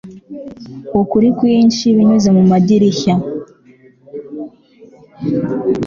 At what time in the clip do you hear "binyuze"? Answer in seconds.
1.95-2.29